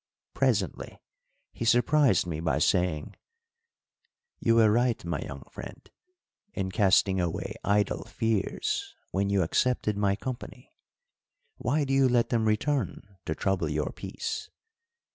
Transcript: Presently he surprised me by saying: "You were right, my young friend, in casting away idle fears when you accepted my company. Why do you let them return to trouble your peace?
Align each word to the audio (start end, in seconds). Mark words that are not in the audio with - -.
Presently 0.33 0.99
he 1.53 1.63
surprised 1.63 2.25
me 2.25 2.39
by 2.39 2.57
saying: 2.57 3.15
"You 4.39 4.55
were 4.55 4.71
right, 4.71 5.05
my 5.05 5.19
young 5.19 5.43
friend, 5.51 5.87
in 6.55 6.71
casting 6.71 7.21
away 7.21 7.53
idle 7.63 8.05
fears 8.05 8.95
when 9.11 9.29
you 9.29 9.43
accepted 9.43 9.97
my 9.99 10.15
company. 10.15 10.73
Why 11.57 11.83
do 11.83 11.93
you 11.93 12.09
let 12.09 12.29
them 12.29 12.47
return 12.47 13.15
to 13.27 13.35
trouble 13.35 13.69
your 13.69 13.91
peace? 13.91 14.49